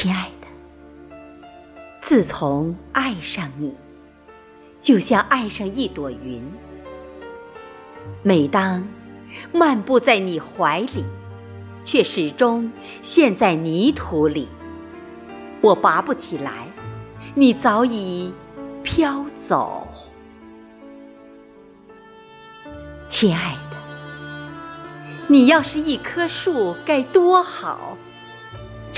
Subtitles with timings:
[0.00, 0.46] 亲爱的，
[2.00, 3.74] 自从爱上你，
[4.80, 6.40] 就像爱上一朵云。
[8.22, 8.86] 每当
[9.52, 11.04] 漫步在你怀里，
[11.82, 12.70] 却始终
[13.02, 14.46] 陷在泥土里，
[15.60, 16.68] 我拔不起来，
[17.34, 18.32] 你早已
[18.84, 19.84] 飘走。
[23.08, 23.76] 亲爱的，
[25.26, 27.98] 你要是一棵树，该多好！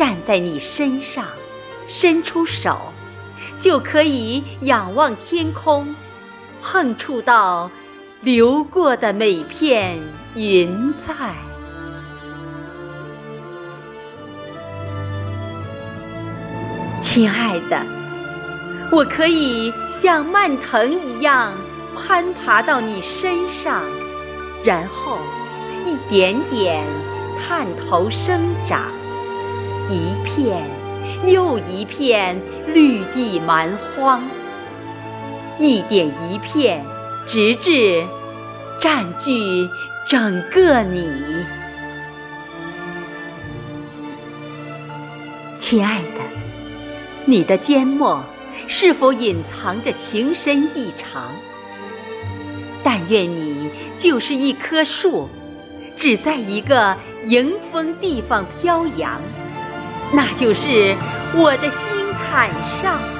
[0.01, 1.27] 站在你身上，
[1.87, 2.91] 伸出手，
[3.59, 5.95] 就可以仰望天空，
[6.63, 7.71] 碰触到
[8.23, 9.99] 流过的每片
[10.35, 11.35] 云彩。
[17.03, 17.85] 亲爱的，
[18.91, 21.53] 我可以像蔓藤一样
[21.95, 23.83] 攀爬到你身上，
[24.65, 25.19] 然后
[25.85, 26.87] 一点点
[27.39, 28.81] 探头生长。
[29.91, 30.65] 一片
[31.25, 32.41] 又一片
[32.73, 34.23] 绿地蛮荒，
[35.59, 36.85] 一点一片，
[37.27, 38.05] 直至
[38.79, 39.69] 占据
[40.09, 41.11] 整个你。
[45.59, 46.21] 亲爱的，
[47.25, 48.23] 你的缄默
[48.67, 51.31] 是否隐藏着情深意长？
[52.83, 55.29] 但愿你就是一棵树，
[55.99, 56.97] 只在一个
[57.29, 59.21] 迎风地方飘扬。
[60.13, 60.97] 那就是
[61.35, 62.51] 我的心坎
[62.83, 63.20] 上。